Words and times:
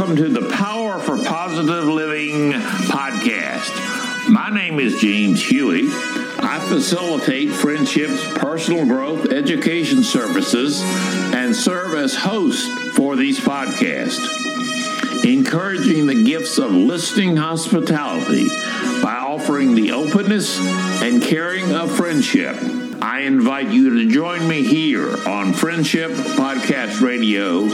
welcome 0.00 0.16
to 0.16 0.30
the 0.30 0.48
Power 0.48 0.98
for 0.98 1.22
Positive 1.22 1.84
Living 1.84 2.52
podcast. 2.52 4.30
My 4.30 4.48
name 4.48 4.80
is 4.80 4.98
James 4.98 5.44
Huey. 5.44 5.88
I 6.38 6.58
facilitate 6.70 7.50
friendships, 7.50 8.26
personal 8.36 8.86
growth, 8.86 9.30
education 9.30 10.02
services, 10.02 10.80
and 11.34 11.54
serve 11.54 11.92
as 11.92 12.14
host 12.14 12.94
for 12.94 13.14
these 13.14 13.40
podcasts, 13.40 14.24
encouraging 15.22 16.06
the 16.06 16.24
gifts 16.24 16.56
of 16.56 16.72
listening 16.72 17.36
hospitality 17.36 18.48
by 19.02 19.16
offering 19.20 19.74
the 19.74 19.92
openness 19.92 20.58
and 21.02 21.22
caring 21.22 21.74
of 21.74 21.94
friendship. 21.94 22.56
I 23.02 23.20
invite 23.20 23.68
you 23.68 23.98
to 23.98 24.08
join 24.10 24.46
me 24.46 24.62
here 24.62 25.16
on 25.26 25.54
Friendship 25.54 26.10
Podcast 26.10 27.00
Radio 27.00 27.66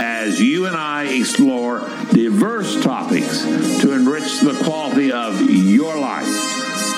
as 0.00 0.40
you 0.40 0.66
and 0.66 0.76
I 0.76 1.04
explore 1.04 1.80
diverse 2.12 2.80
topics 2.82 3.42
to 3.80 3.92
enrich 3.92 4.40
the 4.40 4.58
quality 4.64 5.10
of 5.10 5.40
your 5.50 5.98
life. 5.98 6.26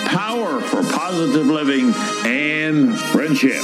Power 0.07 0.61
for 0.61 0.83
positive 0.83 1.47
living 1.47 1.93
and 2.27 2.99
friendship. 2.99 3.63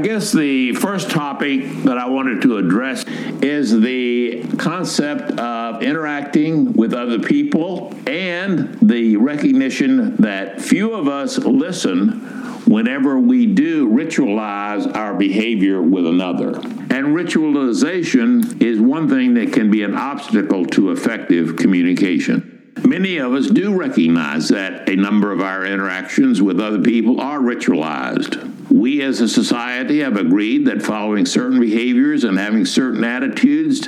Guess 0.00 0.32
the 0.32 0.74
first 0.74 1.10
topic 1.10 1.64
that 1.84 1.98
I 1.98 2.08
wanted 2.08 2.42
to 2.42 2.56
address 2.58 3.04
is 3.42 3.80
the 3.80 4.44
concept 4.56 5.38
of 5.38 5.82
interacting 5.82 6.72
with 6.72 6.94
other 6.94 7.18
people 7.18 7.94
and 8.06 8.78
the 8.80 9.16
recognition 9.16 10.16
that 10.16 10.60
few 10.60 10.92
of 10.94 11.08
us 11.08 11.38
listen 11.38 12.20
whenever 12.66 13.18
we 13.18 13.46
do 13.46 13.88
ritualize 13.88 14.94
our 14.94 15.14
behavior 15.14 15.82
with 15.82 16.06
another. 16.06 16.50
And 16.50 17.14
ritualization 17.16 18.62
is 18.62 18.80
one 18.80 19.08
thing 19.08 19.34
that 19.34 19.52
can 19.52 19.70
be 19.70 19.82
an 19.82 19.94
obstacle 19.94 20.66
to 20.66 20.92
effective 20.92 21.56
communication. 21.56 22.72
Many 22.84 23.18
of 23.18 23.32
us 23.34 23.48
do 23.48 23.76
recognize 23.76 24.48
that 24.48 24.88
a 24.88 24.96
number 24.96 25.32
of 25.32 25.40
our 25.40 25.64
interactions 25.64 26.40
with 26.40 26.60
other 26.60 26.80
people 26.80 27.20
are 27.20 27.38
ritualized. 27.38 28.59
We 28.80 29.02
as 29.02 29.20
a 29.20 29.28
society 29.28 29.98
have 29.98 30.16
agreed 30.16 30.64
that 30.64 30.80
following 30.80 31.26
certain 31.26 31.60
behaviors 31.60 32.24
and 32.24 32.38
having 32.38 32.64
certain 32.64 33.04
attitudes 33.04 33.86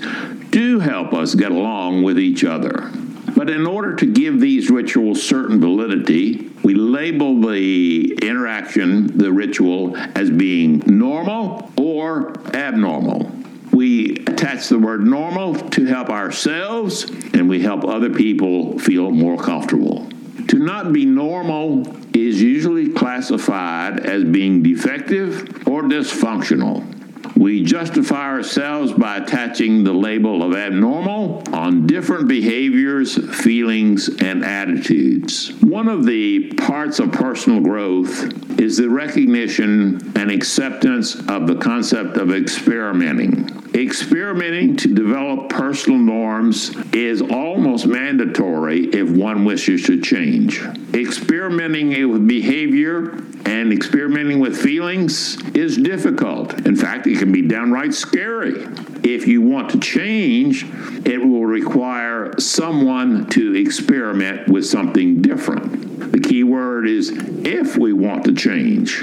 do 0.51 0.81
help 0.81 1.15
us 1.15 1.35
get 1.35 1.51
along 1.51 2.03
with 2.03 2.19
each 2.19 2.45
other. 2.45 2.91
But 3.35 3.49
in 3.49 3.67
order 3.67 3.97
to 3.97 4.05
give 4.05 4.39
these 4.39 4.69
rituals 4.69 5.23
certain 5.23 5.63
validity, 5.63 6.51
we 6.63 6.75
label 6.75 7.41
the 7.41 8.19
interaction, 8.21 9.17
the 9.17 9.33
ritual, 9.33 9.97
as 9.97 10.29
being 10.29 10.83
normal 10.85 11.73
or 11.79 12.35
abnormal. 12.55 13.33
We 13.73 14.17
attach 14.27 14.69
the 14.69 14.79
word 14.79 15.07
normal 15.07 15.55
to 15.55 15.87
help 15.87 16.11
ourselves 16.11 17.05
and 17.33 17.49
we 17.49 17.63
help 17.63 17.87
other 17.87 18.11
people 18.11 18.79
feel 18.79 19.11
more 19.11 19.39
comfortable. 19.39 20.07
To 20.49 20.59
not 20.59 20.93
be 20.93 21.07
normal 21.07 21.97
is 22.15 22.43
usually 22.43 22.89
classified 22.89 24.01
as 24.01 24.25
being 24.25 24.63
defective 24.63 25.67
or 25.67 25.83
dysfunctional. 25.83 26.92
We 27.37 27.63
justify 27.65 28.29
ourselves 28.29 28.93
by 28.93 29.17
attaching 29.17 29.85
the 29.85 29.93
label 29.93 30.43
of 30.43 30.55
abnormal 30.55 31.43
on 31.53 31.87
different 31.87 32.29
behaviors, 32.29 33.17
feelings, 33.43 34.09
and 34.21 34.45
attitudes. 34.45 35.53
One 35.63 35.89
of 35.89 36.05
the 36.05 36.53
parts 36.55 36.99
of 36.99 37.13
personal 37.13 37.61
growth 37.61 38.61
is 38.61 38.77
the 38.77 38.89
recognition 38.89 40.13
and 40.17 40.31
acceptance 40.31 41.17
of 41.29 41.47
the 41.47 41.57
concept 41.57 42.17
of 42.17 42.33
experimenting. 42.33 43.49
Experimenting 43.75 44.77
to 44.77 44.93
develop 44.93 45.49
personal 45.49 45.99
norms 45.99 46.77
is 46.93 47.23
almost 47.23 47.87
mandatory 47.87 48.85
if 48.89 49.11
one 49.11 49.47
wishes 49.47 49.85
to 49.85 50.01
change. 50.01 50.61
Experimenting 50.93 52.11
with 52.11 52.29
behavior 52.29 53.19
and 53.47 53.73
experimenting 53.73 54.41
with 54.41 54.57
feelings 54.57 55.43
is 55.55 55.77
difficult. 55.77 56.53
In 56.67 56.77
fact, 56.77 57.07
it 57.07 57.19
can 57.23 57.31
be 57.31 57.43
downright 57.43 57.95
scary. 57.95 58.67
If 59.05 59.29
you 59.29 59.43
want 59.43 59.71
to 59.71 59.79
change, 59.79 60.65
it 61.07 61.25
will 61.25 61.47
require 61.47 62.33
someone 62.41 63.29
to 63.29 63.55
experiment 63.55 64.49
with 64.49 64.67
something 64.67 65.23
different. 65.23 66.11
The 66.11 66.19
key 66.19 66.43
word 66.43 66.89
is 66.89 67.11
if 67.15 67.77
we 67.77 67.93
want 67.93 68.25
to 68.25 68.35
change. 68.35 69.03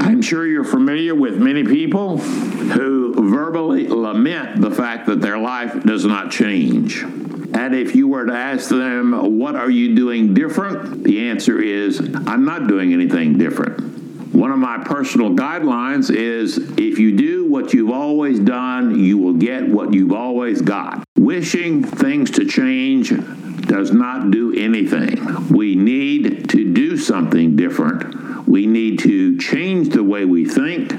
I'm 0.00 0.22
sure 0.22 0.46
you're 0.46 0.62
familiar 0.62 1.16
with 1.16 1.38
many 1.38 1.64
people 1.64 2.18
who 2.18 3.30
verbally 3.32 3.88
lament 3.88 4.60
the 4.60 4.70
fact 4.70 5.06
that 5.06 5.20
their 5.20 5.38
life 5.38 5.82
does 5.82 6.04
not 6.04 6.30
change. 6.30 7.02
And 7.02 7.74
if 7.74 7.96
you 7.96 8.06
were 8.06 8.26
to 8.26 8.32
ask 8.32 8.68
them, 8.68 9.38
What 9.38 9.56
are 9.56 9.70
you 9.70 9.96
doing 9.96 10.34
different? 10.34 11.02
the 11.02 11.28
answer 11.28 11.60
is, 11.60 11.98
I'm 11.98 12.44
not 12.44 12.68
doing 12.68 12.92
anything 12.92 13.38
different. 13.38 13.95
One 14.32 14.50
of 14.50 14.58
my 14.58 14.78
personal 14.78 15.30
guidelines 15.30 16.14
is 16.14 16.58
if 16.58 16.98
you 16.98 17.16
do 17.16 17.46
what 17.46 17.72
you've 17.72 17.90
always 17.90 18.38
done, 18.38 18.98
you 18.98 19.18
will 19.18 19.34
get 19.34 19.68
what 19.68 19.94
you've 19.94 20.12
always 20.12 20.60
got. 20.60 21.04
Wishing 21.16 21.82
things 21.84 22.30
to 22.32 22.44
change 22.44 23.10
does 23.66 23.92
not 23.92 24.30
do 24.30 24.54
anything. 24.54 25.48
We 25.48 25.74
need 25.74 26.48
to 26.50 26.72
do 26.72 26.96
something 26.96 27.56
different. 27.56 28.46
We 28.48 28.66
need 28.66 28.98
to 29.00 29.38
change 29.38 29.90
the 29.90 30.04
way 30.04 30.24
we 30.24 30.44
think, 30.44 30.92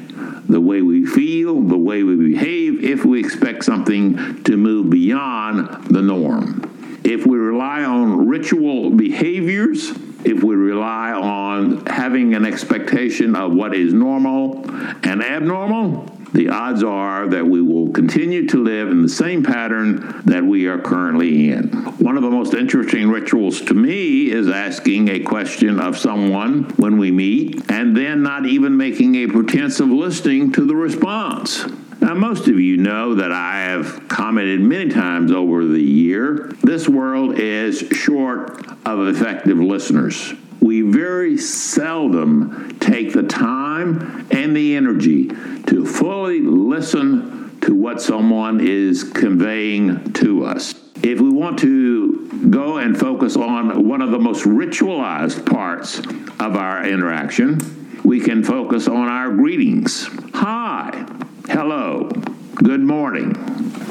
the 0.48 0.62
way 0.62 0.82
we 0.82 1.06
feel, 1.06 1.62
the 1.62 1.78
way 1.78 2.04
we 2.04 2.16
behave 2.32 2.84
if 2.84 3.06
we 3.06 3.20
expect 3.20 3.64
something 3.64 4.44
to 4.44 4.58
move 4.58 4.90
beyond 4.90 5.86
the 5.86 6.02
norm. 6.02 6.64
If 7.04 7.26
we 7.26 7.38
rely 7.38 7.84
on 7.84 8.28
ritual 8.28 8.90
behaviors, 8.92 9.94
if 10.28 10.44
we 10.44 10.56
rely 10.56 11.14
on 11.14 11.86
having 11.86 12.36
an 12.36 12.46
expectation 12.46 13.36
of 13.36 13.54
what 13.54 13.74
is 13.74 13.94
normal 13.94 14.70
and 15.04 15.24
abnormal, 15.24 16.12
the 16.34 16.50
odds 16.50 16.84
are 16.84 17.28
that 17.30 17.48
we 17.48 17.62
will 17.62 17.92
continue 17.94 18.46
to 18.48 18.62
live 18.62 18.90
in 18.90 19.02
the 19.02 19.10
same 19.10 19.42
pattern 19.42 20.22
that 20.26 20.44
we 20.44 20.68
are 20.68 20.78
currently 20.78 21.50
in. 21.52 21.70
One 22.00 22.18
of 22.18 22.24
the 22.24 22.30
most 22.30 22.54
interesting 22.54 23.10
rituals 23.10 23.62
to 23.62 23.74
me 23.74 24.30
is 24.30 24.50
asking 24.50 25.08
a 25.08 25.22
question 25.22 25.80
of 25.80 25.98
someone 25.98 26.64
when 26.76 26.98
we 26.98 27.10
meet 27.12 27.72
and 27.72 27.96
then 27.96 28.22
not 28.22 28.46
even 28.46 28.76
making 28.76 29.16
a 29.16 29.28
pretense 29.28 29.80
of 29.80 29.88
listening 29.88 30.52
to 30.52 30.66
the 30.66 30.76
response. 30.76 31.66
Most 32.18 32.48
of 32.48 32.60
you 32.60 32.78
know 32.78 33.14
that 33.14 33.32
I 33.32 33.60
have 33.60 34.08
commented 34.08 34.60
many 34.60 34.90
times 34.90 35.32
over 35.32 35.64
the 35.64 35.80
year 35.80 36.52
this 36.64 36.90
world 36.90 37.38
is 37.38 37.88
short 37.92 38.66
of 38.88 39.08
effective 39.08 39.60
listeners. 39.60 40.34
We 40.60 40.82
very 40.82 41.38
seldom 41.38 42.76
take 42.80 43.14
the 43.14 43.22
time 43.22 44.28
and 44.32 44.58
the 44.58 44.76
energy 44.76 45.28
to 45.28 45.86
fully 45.86 46.42
listen 46.42 47.60
to 47.62 47.76
what 47.76 48.02
someone 48.02 48.62
is 48.62 49.04
conveying 49.04 50.12
to 50.14 50.44
us. 50.44 50.74
If 51.04 51.22
we 51.22 51.30
want 51.30 51.60
to 51.60 52.50
go 52.50 52.78
and 52.78 53.00
focus 53.00 53.36
on 53.36 53.88
one 53.88 54.02
of 54.02 54.10
the 54.10 54.20
most 54.20 54.44
ritualized 54.44 55.46
parts 55.46 56.00
of 56.00 56.56
our 56.56 56.84
interaction, 56.84 57.60
we 58.04 58.20
can 58.20 58.44
focus 58.44 58.88
on 58.88 59.08
our 59.08 59.30
greetings. 59.31 60.10
Hi, 60.34 60.67
good 62.63 62.81
morning. 62.81 63.36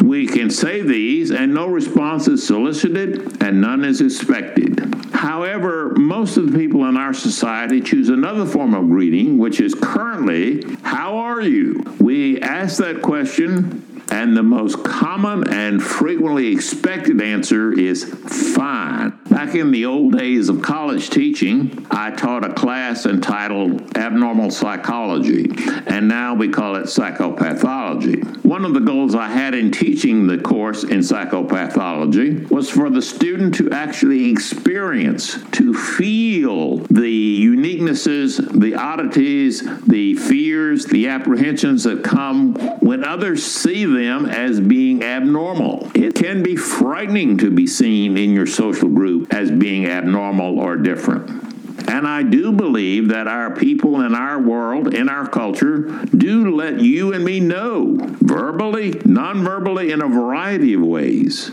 We 0.05 0.27
can 0.27 0.51
say 0.51 0.83
these, 0.83 1.31
and 1.31 1.55
no 1.55 1.69
response 1.69 2.27
is 2.27 2.47
solicited 2.47 3.43
and 3.43 3.61
none 3.61 3.85
is 3.85 4.01
expected. 4.01 4.95
However, 5.13 5.95
most 5.97 6.37
of 6.37 6.51
the 6.51 6.59
people 6.59 6.85
in 6.87 6.97
our 6.97 7.15
society 7.15 7.81
choose 7.81 8.09
another 8.09 8.45
form 8.45 8.75
of 8.75 8.89
greeting, 8.89 9.39
which 9.39 9.61
is 9.61 9.75
currently, 9.75 10.65
How 10.83 11.17
are 11.19 11.41
you? 11.41 11.83
We 12.01 12.41
ask 12.41 12.79
that 12.79 13.03
question 13.03 13.85
and 14.11 14.37
the 14.37 14.43
most 14.43 14.83
common 14.85 15.49
and 15.49 15.83
frequently 15.83 16.53
expected 16.53 17.21
answer 17.23 17.73
is 17.73 18.05
fine. 18.05 19.19
Back 19.37 19.55
in 19.55 19.71
the 19.71 19.85
old 19.85 20.17
days 20.17 20.49
of 20.49 20.63
college 20.63 21.11
teaching, 21.11 21.87
I 21.91 22.11
taught 22.11 22.43
a 22.43 22.55
class 22.55 23.05
entitled 23.05 23.95
Abnormal 23.95 24.51
Psychology, 24.51 25.51
and 25.87 26.09
now 26.09 26.33
we 26.33 26.49
call 26.49 26.77
it 26.77 26.85
Psychopathology. 26.85 28.25
One 28.47 28.65
of 28.65 28.73
the 28.73 28.81
goals 28.81 29.15
I 29.15 29.29
had 29.29 29.55
in 29.55 29.71
teaching 29.71 30.27
the 30.27 30.39
course 30.39 30.85
in 30.85 31.01
psychopathology 31.01 32.51
was 32.51 32.71
for 32.71 32.89
the 32.89 33.03
student 33.03 33.55
to 33.57 33.71
actually 33.73 34.31
experience, 34.31 35.37
to 35.53 35.75
feel 35.75 36.79
the 36.89 37.36
uniquenesses, 37.77 38.61
the 38.61 38.75
oddities, 38.75 39.63
the 39.87 40.15
fears, 40.15 40.87
the 40.87 41.09
apprehensions 41.09 41.85
that 41.85 42.03
come 42.03 42.55
when 42.81 43.05
others 43.05 43.45
see 43.45 43.85
them 43.85 44.27
as 44.27 44.61
being 44.61 45.03
abnormal. 45.03 45.91
It 45.95 46.15
can 46.15 46.43
be 46.43 46.57
frightening 46.57 47.39
to 47.39 47.51
be 47.51 47.67
seen 47.67 48.17
in 48.17 48.33
your 48.33 48.47
social 48.47 48.89
group 48.89 49.33
as 49.33 49.51
being 49.51 49.87
abnormal 49.87 50.59
or 50.59 50.77
different. 50.77 51.55
And 51.89 52.07
I 52.07 52.25
do 52.25 52.51
believe 52.53 53.09
that 53.09 53.29
our 53.29 53.55
people 53.55 54.01
in 54.01 54.15
our 54.15 54.41
world, 54.41 54.93
in 54.93 55.09
our 55.09 55.29
culture, 55.29 55.83
do 56.17 56.55
let 56.55 56.81
you 56.81 57.13
and 57.13 57.25
me 57.25 57.39
know, 57.39 57.97
verbally, 58.01 59.01
non 59.05 59.45
verbally, 59.45 59.93
in 59.93 60.03
a 60.03 60.09
variety 60.09 60.75
of 60.75 60.81
ways, 60.81 61.51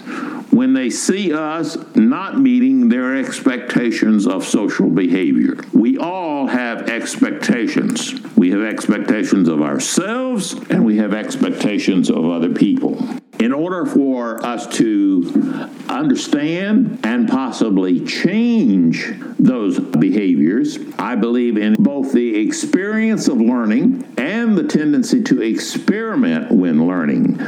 when 0.53 0.73
they 0.73 0.89
see 0.89 1.33
us 1.33 1.77
not 1.95 2.39
meeting 2.39 2.87
their 2.87 3.17
expectations 3.17 4.27
of 4.27 4.45
social 4.45 4.87
behavior. 4.87 5.57
We 5.73 5.97
all 5.97 6.45
have 6.45 6.89
expectations. 6.89 8.13
We 8.37 8.51
have 8.51 8.61
expectations 8.61 9.47
of 9.47 9.61
ourselves 9.63 10.53
and 10.53 10.85
we 10.85 10.97
have 10.97 11.13
expectations 11.13 12.11
of 12.11 12.25
other 12.25 12.53
people. 12.53 13.03
In 13.39 13.51
order 13.51 13.85
for 13.85 14.45
us 14.45 14.67
to 14.77 15.69
understand 15.89 16.99
and 17.03 17.27
possibly 17.27 18.05
change 18.05 19.11
those 19.39 19.79
behaviors, 19.79 20.77
I 20.99 21.15
believe 21.15 21.57
in 21.57 21.73
both 21.79 22.13
the 22.13 22.39
experience 22.39 23.27
of 23.27 23.41
learning 23.41 24.07
and 24.17 24.55
the 24.55 24.63
tendency 24.63 25.23
to 25.23 25.41
experiment 25.41 26.51
when 26.51 26.87
learning 26.87 27.39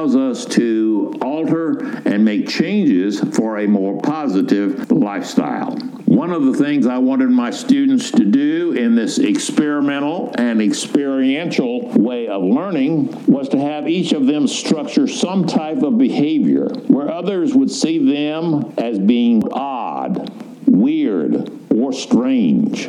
allows 0.00 0.16
us 0.16 0.46
to 0.46 1.12
alter 1.20 1.78
and 2.06 2.24
make 2.24 2.48
changes 2.48 3.20
for 3.36 3.58
a 3.58 3.68
more 3.68 4.00
positive 4.00 4.90
lifestyle. 4.90 5.76
One 6.06 6.32
of 6.32 6.46
the 6.46 6.54
things 6.54 6.86
I 6.86 6.96
wanted 6.96 7.28
my 7.28 7.50
students 7.50 8.10
to 8.12 8.24
do 8.24 8.72
in 8.72 8.94
this 8.94 9.18
experimental 9.18 10.32
and 10.38 10.62
experiential 10.62 11.90
way 11.90 12.28
of 12.28 12.42
learning 12.42 13.26
was 13.26 13.50
to 13.50 13.58
have 13.58 13.88
each 13.88 14.12
of 14.12 14.26
them 14.26 14.48
structure 14.48 15.06
some 15.06 15.46
type 15.46 15.82
of 15.82 15.98
behavior 15.98 16.68
where 16.86 17.12
others 17.12 17.54
would 17.54 17.70
see 17.70 17.98
them 17.98 18.72
as 18.78 18.98
being 18.98 19.42
odd, 19.52 20.32
weird, 20.66 21.52
or 21.70 21.92
strange. 21.92 22.88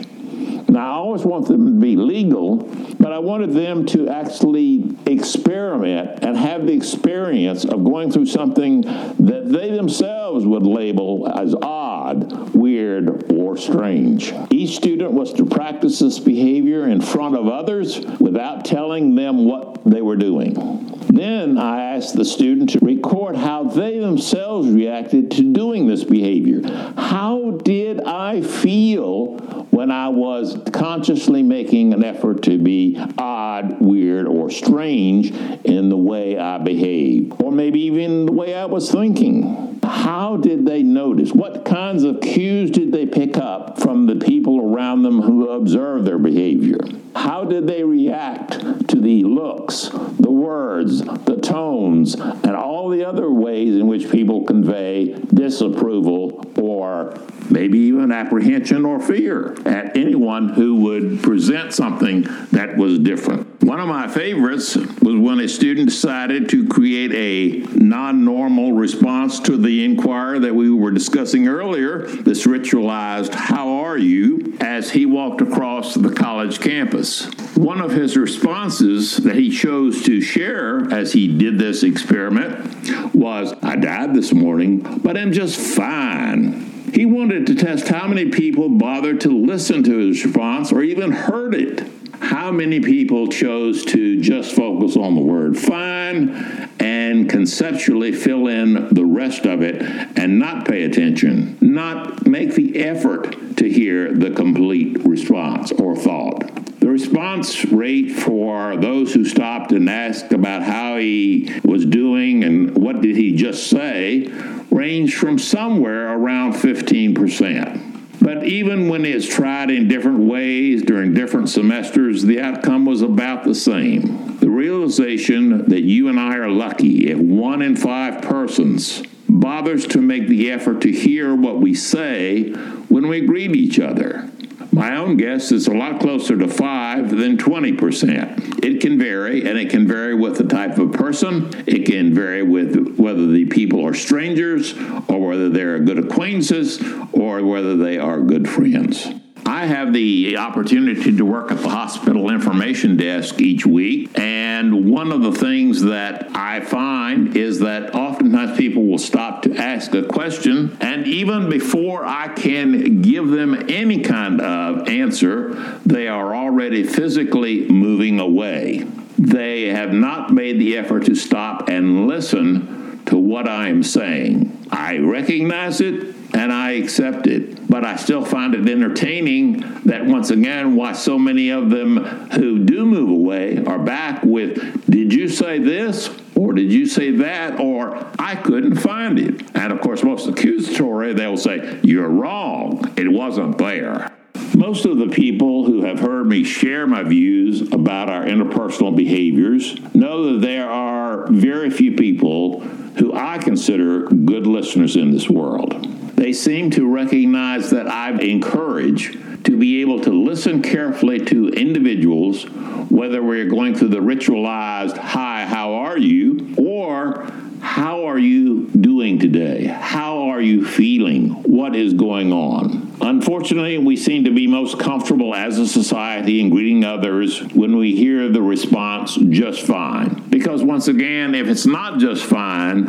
Now, 0.72 0.90
I 0.90 0.96
always 0.96 1.26
want 1.26 1.50
them 1.50 1.66
to 1.66 1.72
be 1.74 1.98
legal, 1.98 2.56
but 2.98 3.12
I 3.12 3.20
wanted 3.20 3.52
them 3.52 3.86
to 3.88 4.08
actually 4.08 4.96
experiment 5.06 6.24
and 6.24 6.38
have 6.38 6.66
the 6.66 6.72
experience 6.72 7.66
of 7.66 7.84
going 7.84 8.10
through 8.10 8.28
something 8.28 8.82
that 8.82 9.50
they 9.50 9.72
themselves 9.72 10.46
would 10.46 10.66
label 10.66 11.28
as 11.28 11.54
odd, 11.62 12.54
weird, 12.56 13.30
or 13.34 13.58
strange. 13.58 14.34
Each 14.50 14.78
student 14.78 15.12
was 15.12 15.34
to 15.34 15.46
practice 15.46 16.00
this 16.00 16.20
behavior 16.20 16.88
in 16.88 17.02
front 17.02 17.36
of 17.36 17.50
others 17.50 18.00
without 18.22 18.64
telling 18.64 19.16
them 19.16 19.44
what 19.44 19.84
they 19.84 20.02
were 20.02 20.16
doing. 20.16 20.88
Then 21.10 21.58
I 21.58 21.96
asked 21.96 22.16
the 22.16 22.24
student 22.24 22.70
to 22.70 22.80
record 22.80 23.36
how 23.36 23.66
they 23.66 24.00
themselves 24.00 24.70
reacted 24.70 25.32
to 25.32 25.52
doing 25.52 25.88
this 25.88 26.06
behavior. 26.06 26.62
How 26.96 27.60
did 27.62 28.02
I 28.06 28.42
feel 28.42 29.61
when 29.72 29.90
I 29.90 30.10
was 30.10 30.58
consciously 30.72 31.42
making 31.42 31.94
an 31.94 32.04
effort 32.04 32.44
to 32.44 32.58
be 32.58 33.02
odd, 33.18 33.82
weird, 33.82 34.28
or 34.28 34.50
strange 34.50 35.32
in 35.64 35.90
the 35.90 35.98
way 35.98 36.38
I 36.38 36.58
behaved, 36.58 37.42
or 37.42 37.52
maybe 37.52 37.82
even 37.82 38.26
the 38.26 38.34
way 38.34 38.54
I 38.54 38.66
was 38.66 38.92
thinking. 38.92 39.80
How 39.84 40.38
did 40.38 40.66
they 40.66 40.84
notice? 40.84 41.32
What 41.32 41.66
kinds 41.66 42.04
of 42.04 42.22
cues 42.22 42.70
did 42.70 42.92
they 42.92 43.06
pick 43.06 43.38
up 43.38 43.80
from 43.80 44.06
the 44.06 44.16
people 44.16 44.60
around 44.60 45.04
them 45.04 45.22
who 45.22 45.50
observed 45.50 46.06
their 46.06 46.20
behavior? 46.20 46.78
How 47.16 47.46
did 47.46 47.68
they 47.68 47.84
react 47.84 48.88
to 48.90 49.00
the 49.00 49.24
looks, 49.24 49.90
the 50.20 50.32
words, 50.32 51.02
the 51.02 51.40
tones, 51.42 52.16
and 52.16 52.52
all 52.52 52.90
the 52.90 53.06
other 53.06 53.30
ways 53.30 53.76
in 53.76 53.88
which 53.88 54.10
people 54.10 54.44
convey 54.44 55.14
disapproval 55.34 56.46
or 56.58 57.18
maybe 57.50 57.80
even 57.80 58.12
apprehension 58.12 58.86
or 58.86 59.00
fear 59.00 59.56
at 59.66 59.96
anyone 59.98 60.50
who 60.50 60.76
would 60.76 61.24
present 61.24 61.74
something 61.74 62.24
that 62.52 62.78
was 62.78 63.00
different? 63.00 63.64
One 63.64 63.80
of 63.80 63.88
my 63.88 64.08
favorites 64.08 64.76
was 64.76 65.16
when 65.16 65.40
a 65.40 65.48
student 65.48 65.90
decided 65.90 66.50
to 66.50 66.68
create 66.68 67.12
a 67.14 67.68
non 67.78 68.26
normal 68.26 68.74
response 68.74 69.40
to 69.42 69.58
the 69.58 69.86
inquiry 69.86 70.40
that 70.40 70.56
we 70.56 70.70
were 70.72 70.92
discussing 70.92 71.48
earlier, 71.48 72.08
this 72.08 72.46
ritualized, 72.48 73.34
How 73.34 73.70
are 73.70 73.98
you? 73.98 74.52
as 74.62 74.92
he 74.92 75.06
walked 75.06 75.42
across 75.42 75.96
the 75.96 76.12
college 76.12 76.60
campus. 76.60 77.26
One 77.56 77.82
of 77.82 77.92
his 77.92 78.16
responses 78.16 79.18
that 79.18 79.36
he 79.36 79.50
chose 79.50 80.04
to 80.04 80.22
share 80.22 80.92
as 80.94 81.14
he 81.14 81.28
did 81.28 81.58
this 81.58 81.84
experiment 81.84 83.14
was, 83.14 83.54
I 83.62 83.76
died 83.76 84.14
this 84.14 84.34
morning, 84.34 84.80
but 84.80 85.18
I'm 85.18 85.32
just 85.32 85.60
fine. 85.60 86.71
He 86.94 87.06
wanted 87.06 87.48
to 87.48 87.56
test 87.56 87.88
how 87.88 88.08
many 88.08 88.30
people 88.30 88.70
bothered 88.70 89.22
to 89.22 89.30
listen 89.30 89.84
to 89.84 89.98
his 89.98 90.24
response 90.26 90.72
or 90.72 90.82
even 90.82 91.12
heard 91.12 91.56
it 91.56 91.88
how 92.22 92.52
many 92.52 92.80
people 92.80 93.28
chose 93.28 93.84
to 93.84 94.22
just 94.22 94.56
focus 94.56 94.96
on 94.96 95.16
the 95.16 95.22
word 95.22 95.58
fine 95.58 96.70
and 96.80 97.30
conceptually 97.30 98.12
fill 98.12 98.48
in 98.48 98.88
the 98.94 99.06
rest 99.06 99.46
of 99.46 99.62
it 99.62 99.82
and 100.18 100.38
not 100.38 100.68
pay 100.68 100.84
attention, 100.84 101.58
not 101.60 102.28
make 102.28 102.54
the 102.54 102.80
effort 102.80 103.58
to 103.58 103.68
hear 103.68 104.14
the 104.14 104.30
complete 104.32 105.04
response 105.04 105.72
or 105.74 105.96
thought? 105.96 106.61
Response 107.02 107.66
rate 107.66 108.12
for 108.12 108.78
those 108.78 109.12
who 109.12 109.26
stopped 109.26 109.72
and 109.72 109.90
asked 109.90 110.32
about 110.34 110.62
how 110.62 110.98
he 110.98 111.52
was 111.64 111.84
doing 111.84 112.44
and 112.44 112.78
what 112.78 113.02
did 113.02 113.16
he 113.16 113.36
just 113.36 113.72
say 113.72 114.28
ranged 114.70 115.16
from 115.18 115.40
somewhere 115.40 116.14
around 116.14 116.54
15%. 116.54 118.20
But 118.22 118.44
even 118.44 118.88
when 118.88 119.04
it's 119.04 119.28
tried 119.28 119.72
in 119.72 119.88
different 119.88 120.20
ways 120.20 120.84
during 120.84 121.16
different 121.16 121.50
semesters, 121.50 122.22
the 122.22 122.40
outcome 122.40 122.86
was 122.86 123.02
about 123.02 123.46
the 123.46 123.56
same. 123.56 124.38
The 124.38 124.52
realization 124.52 125.70
that 125.70 125.82
you 125.82 126.08
and 126.08 126.20
I 126.20 126.36
are 126.36 126.52
lucky 126.52 127.10
if 127.10 127.18
one 127.18 127.64
in 127.64 127.76
five 127.76 128.22
persons 128.22 129.02
bothers 129.28 129.88
to 129.88 130.02
make 130.02 130.28
the 130.28 130.52
effort 130.52 130.82
to 130.82 130.92
hear 130.92 131.34
what 131.34 131.60
we 131.60 131.74
say 131.74 132.52
when 132.90 133.08
we 133.08 133.22
greet 133.22 133.56
each 133.56 133.80
other. 133.80 134.30
My 134.74 134.96
own 134.96 135.18
guess 135.18 135.52
is 135.52 135.68
a 135.68 135.74
lot 135.74 136.00
closer 136.00 136.38
to 136.38 136.48
5 136.48 137.10
than 137.10 137.38
20%. 137.38 138.64
It 138.64 138.80
can 138.80 138.98
vary, 138.98 139.46
and 139.48 139.58
it 139.60 139.70
can 139.70 139.86
vary 139.86 140.16
with 140.16 140.38
the 140.38 140.46
type 140.46 140.78
of 140.78 140.94
person. 140.94 141.52
It 141.68 141.86
can 141.86 142.14
vary 142.14 142.42
with 142.42 142.96
whether 142.98 143.28
the 143.28 143.46
people 143.46 143.86
are 143.86 143.94
strangers 143.94 144.74
or 145.10 145.20
whether 145.28 145.50
they're 145.50 145.80
good 145.80 146.00
acquaintances 146.00 146.82
or 147.12 147.44
whether 147.44 147.76
they 147.76 147.98
are 147.98 148.22
good 148.22 148.50
friends. 148.50 149.08
I 149.46 149.66
have 149.66 149.94
the 149.94 150.38
opportunity 150.38 151.16
to 151.16 151.26
work 151.26 151.52
at 151.52 151.60
the 151.60 151.70
hospital 151.70 152.30
information 152.30 152.98
desk 152.98 153.42
each 153.42 153.66
week, 153.66 154.10
and 154.18 154.90
one 154.90 155.12
of 155.12 155.22
the 155.22 155.32
things 155.32 155.82
that 155.84 156.36
I 156.36 156.62
find 156.62 157.36
is 157.36 157.60
that 157.60 157.96
oftentimes 157.96 158.58
people 158.58 158.86
will 158.86 158.98
stop 158.98 159.42
to 159.44 159.56
ask 159.56 159.94
a 159.94 160.04
question, 160.04 160.78
and 160.80 161.08
even 161.08 161.50
before 161.50 162.06
I 162.06 162.30
can 162.30 163.02
give 163.02 163.30
them 163.30 163.70
any 163.70 164.02
kind 164.02 164.42
of 164.42 164.88
answer, 164.88 165.80
they 165.86 166.08
are 166.08 166.36
already 166.36 166.84
physically 166.84 167.68
moving 167.68 168.20
away. 168.20 168.86
They 169.18 169.68
have 169.68 169.94
not 169.94 170.32
made 170.32 170.60
the 170.60 170.78
effort 170.78 171.06
to 171.06 171.16
stop 171.16 171.70
and 171.70 172.08
listen 172.08 173.02
to 173.06 173.18
what 173.18 173.48
I 173.48 173.70
am 173.70 173.84
saying. 173.84 174.68
I 174.72 174.98
recognize 174.98 175.82
it 175.82 176.16
and 176.34 176.52
I 176.52 176.72
accept 176.72 177.28
it. 177.28 177.68
But 177.70 177.86
I 177.86 177.96
still 177.96 178.24
find 178.24 178.54
it 178.54 178.68
entertaining 178.68 179.60
that 179.86 180.06
once 180.06 180.30
again, 180.30 180.76
why 180.76 180.94
so 180.94 181.18
many 181.18 181.50
of 181.50 181.70
them 181.70 181.98
who 182.32 182.60
do 182.60 182.86
move 182.86 183.10
away 183.10 183.64
are 183.66 183.80
back 183.80 184.24
with, 184.24 184.90
Did 184.90 185.14
you 185.14 185.28
say 185.28 185.60
this? 185.60 186.10
Or 186.36 186.54
did 186.54 186.72
you 186.72 186.86
say 186.86 187.12
that? 187.18 187.60
Or 187.60 188.08
I 188.18 188.36
couldn't 188.36 188.78
find 188.78 189.20
it. 189.20 189.44
And 189.56 189.72
of 189.72 189.82
course, 189.82 190.04
most 190.04 190.28
accusatory, 190.28 191.14
they'll 191.14 191.38
say, 191.38 191.80
You're 191.84 192.10
wrong. 192.10 192.92
It 192.98 193.12
wasn't 193.12 193.58
there. 193.58 194.12
Most 194.56 194.86
of 194.86 194.98
the 194.98 195.08
people 195.08 195.66
who 195.66 195.84
have 195.86 196.00
heard 196.00 196.28
me 196.28 196.44
share 196.44 196.86
my 196.86 197.04
views 197.04 197.62
about 197.72 198.10
our 198.10 198.26
interpersonal 198.26 198.94
behaviors 198.94 199.80
know 199.94 200.34
that 200.34 200.42
there 200.42 200.70
are 200.70 201.28
very 201.32 201.70
few 201.70 201.96
people 201.96 202.60
who 202.98 203.14
I 203.14 203.38
consider 203.38 204.08
good 204.08 204.46
listeners 204.46 204.98
in 204.98 205.12
this 205.12 205.30
world. 205.30 205.88
They 206.22 206.34
seem 206.34 206.70
to 206.72 206.88
recognize 206.88 207.72
that 207.72 207.88
I 207.88 208.12
encourage 208.12 209.18
to 209.46 209.58
be 209.58 209.82
able 209.82 210.02
to 210.02 210.12
listen 210.12 210.62
carefully 210.62 211.18
to 211.26 211.48
individuals, 211.48 212.44
whether 212.92 213.24
we're 213.24 213.50
going 213.50 213.74
through 213.74 213.88
the 213.88 214.02
ritualized, 214.02 214.98
hi, 214.98 215.46
how 215.48 215.74
are 215.74 215.98
you, 215.98 216.54
or 216.60 217.26
how 217.62 218.06
are 218.06 218.20
you 218.20 218.68
doing 218.68 219.18
today? 219.18 219.66
How 219.66 220.30
are 220.30 220.42
you 220.42 220.64
feeling? 220.64 221.30
What 221.42 221.76
is 221.76 221.96
going 221.96 222.32
on? 222.32 222.96
Unfortunately, 223.02 223.80
we 223.80 223.98
seem 223.98 224.26
to 224.26 224.32
be 224.32 224.46
most 224.46 224.78
comfortable 224.78 225.34
as 225.34 225.58
a 225.58 225.68
society 225.68 226.40
in 226.40 226.52
greeting 226.52 226.84
others 226.84 227.42
when 227.54 227.78
we 227.78 227.96
hear 227.96 228.30
the 228.30 228.44
response 228.44 229.16
just 229.16 229.62
fine. 229.62 230.24
Because 230.30 230.62
once 230.62 230.88
again, 230.88 231.34
if 231.34 231.48
it's 231.48 231.66
not 231.66 232.00
just 232.00 232.24
fine, 232.24 232.86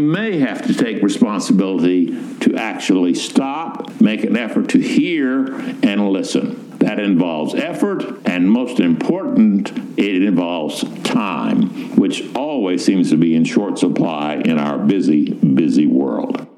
may 0.00 0.38
have 0.38 0.66
to 0.66 0.74
take 0.74 1.02
responsibility 1.02 2.06
to 2.40 2.56
actually 2.56 3.14
stop, 3.14 4.00
make 4.00 4.24
an 4.24 4.36
effort 4.36 4.70
to 4.70 4.78
hear, 4.78 5.54
and 5.82 6.10
listen. 6.10 6.68
That 6.78 6.98
involves 6.98 7.54
effort, 7.54 8.26
and 8.26 8.50
most 8.50 8.80
important, 8.80 9.70
it 9.98 10.22
involves 10.22 10.82
time, 11.02 11.96
which 11.96 12.34
always 12.34 12.84
seems 12.84 13.10
to 13.10 13.16
be 13.16 13.36
in 13.36 13.44
short 13.44 13.78
supply 13.78 14.36
in 14.36 14.58
our 14.58 14.78
busy, 14.78 15.34
busy 15.34 15.86
world. 15.86 16.49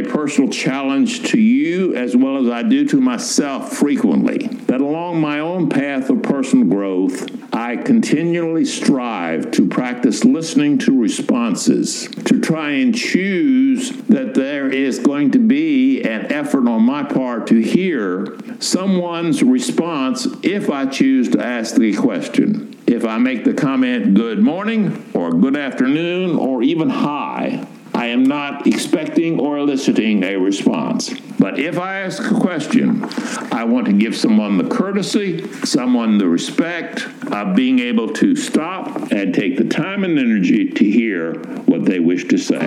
A 0.00 0.08
personal 0.08 0.50
challenge 0.50 1.28
to 1.30 1.38
you 1.38 1.94
as 1.94 2.16
well 2.16 2.38
as 2.38 2.48
I 2.48 2.62
do 2.62 2.86
to 2.88 3.00
myself 3.00 3.76
frequently 3.76 4.38
that 4.38 4.80
along 4.80 5.20
my 5.20 5.40
own 5.40 5.68
path 5.68 6.08
of 6.10 6.22
personal 6.22 6.66
growth, 6.66 7.28
I 7.54 7.76
continually 7.76 8.64
strive 8.64 9.50
to 9.52 9.68
practice 9.68 10.24
listening 10.24 10.78
to 10.78 10.98
responses, 10.98 12.08
to 12.24 12.40
try 12.40 12.70
and 12.70 12.94
choose 12.94 13.90
that 14.08 14.34
there 14.34 14.70
is 14.70 14.98
going 14.98 15.32
to 15.32 15.38
be 15.38 16.02
an 16.02 16.32
effort 16.32 16.66
on 16.68 16.82
my 16.82 17.02
part 17.02 17.48
to 17.48 17.60
hear 17.60 18.38
someone's 18.58 19.42
response 19.42 20.26
if 20.42 20.70
I 20.70 20.86
choose 20.86 21.28
to 21.30 21.44
ask 21.44 21.74
the 21.74 21.94
question. 21.94 22.76
If 22.86 23.04
I 23.04 23.18
make 23.18 23.44
the 23.44 23.54
comment 23.54 24.14
good 24.14 24.40
morning 24.40 25.04
or 25.14 25.30
good 25.32 25.56
afternoon 25.56 26.36
or 26.36 26.62
even 26.62 26.88
hi, 26.88 27.66
I 28.00 28.06
am 28.06 28.22
not 28.22 28.66
expecting 28.66 29.38
or 29.38 29.58
eliciting 29.58 30.24
a 30.24 30.36
response. 30.36 31.10
But 31.38 31.58
if 31.58 31.78
I 31.78 32.00
ask 32.00 32.32
a 32.32 32.34
question, 32.34 33.04
I 33.52 33.64
want 33.64 33.88
to 33.88 33.92
give 33.92 34.16
someone 34.16 34.56
the 34.56 34.66
courtesy, 34.74 35.46
someone 35.66 36.16
the 36.16 36.26
respect 36.26 37.06
of 37.30 37.54
being 37.54 37.78
able 37.78 38.10
to 38.14 38.34
stop 38.36 39.12
and 39.12 39.34
take 39.34 39.58
the 39.58 39.64
time 39.64 40.04
and 40.04 40.18
energy 40.18 40.70
to 40.70 40.82
hear 40.82 41.34
what 41.66 41.84
they 41.84 42.00
wish 42.00 42.26
to 42.28 42.38
say. 42.38 42.64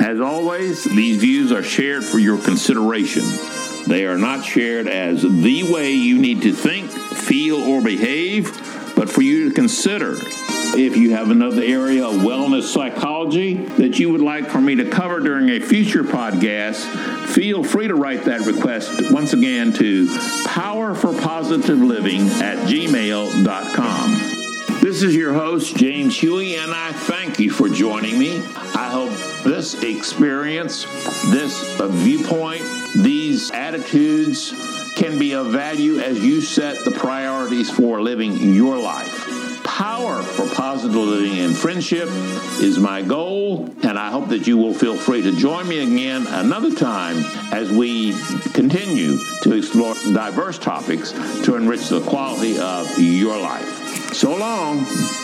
As 0.00 0.20
always, 0.20 0.82
these 0.82 1.18
views 1.18 1.52
are 1.52 1.62
shared 1.62 2.02
for 2.02 2.18
your 2.18 2.38
consideration. 2.38 3.22
They 3.90 4.06
are 4.06 4.16
not 4.16 4.42
shared 4.44 4.86
as 4.86 5.22
the 5.22 5.64
way 5.64 5.90
you 5.90 6.16
need 6.16 6.42
to 6.42 6.52
think, 6.52 6.92
feel, 6.92 7.56
or 7.56 7.82
behave, 7.82 8.44
but 8.94 9.10
for 9.10 9.20
you 9.20 9.48
to 9.48 9.54
consider. 9.54 10.14
If 10.16 10.96
you 10.96 11.10
have 11.10 11.32
another 11.32 11.60
area 11.60 12.06
of 12.06 12.18
wellness 12.18 12.72
psychology 12.72 13.54
that 13.54 13.98
you 13.98 14.12
would 14.12 14.20
like 14.20 14.48
for 14.48 14.60
me 14.60 14.76
to 14.76 14.88
cover 14.88 15.18
during 15.18 15.48
a 15.48 15.58
future 15.58 16.04
podcast, 16.04 16.84
feel 17.30 17.64
free 17.64 17.88
to 17.88 17.96
write 17.96 18.26
that 18.26 18.42
request 18.42 19.10
once 19.10 19.32
again 19.32 19.72
to 19.72 20.06
powerforpositiveliving 20.06 22.30
at 22.40 22.58
gmail.com. 22.68 24.39
This 24.90 25.04
is 25.04 25.14
your 25.14 25.32
host, 25.32 25.76
James 25.76 26.18
Huey, 26.18 26.56
and 26.56 26.72
I 26.72 26.90
thank 26.90 27.38
you 27.38 27.48
for 27.48 27.68
joining 27.68 28.18
me. 28.18 28.38
I 28.74 28.90
hope 28.90 29.12
this 29.44 29.80
experience, 29.84 30.82
this 31.30 31.78
uh, 31.78 31.86
viewpoint, 31.86 32.64
these 32.96 33.52
attitudes 33.52 34.52
can 34.96 35.16
be 35.16 35.32
of 35.34 35.52
value 35.52 36.00
as 36.00 36.18
you 36.18 36.40
set 36.40 36.84
the 36.84 36.90
priorities 36.90 37.70
for 37.70 38.02
living 38.02 38.34
your 38.52 38.78
life. 38.78 39.62
Power 39.62 40.24
for 40.24 40.52
positive 40.56 40.96
living 40.96 41.38
and 41.38 41.56
friendship 41.56 42.08
is 42.60 42.80
my 42.80 43.00
goal, 43.00 43.72
and 43.84 43.96
I 43.96 44.10
hope 44.10 44.30
that 44.30 44.48
you 44.48 44.56
will 44.56 44.74
feel 44.74 44.96
free 44.96 45.22
to 45.22 45.30
join 45.36 45.68
me 45.68 45.84
again 45.84 46.26
another 46.26 46.74
time 46.74 47.18
as 47.52 47.70
we 47.70 48.12
continue 48.54 49.18
to 49.44 49.54
explore 49.54 49.94
diverse 50.12 50.58
topics 50.58 51.12
to 51.44 51.54
enrich 51.54 51.88
the 51.90 52.00
quality 52.00 52.58
of 52.58 52.98
your 52.98 53.38
life. 53.38 53.79
So 54.12 54.36
long. 54.36 55.19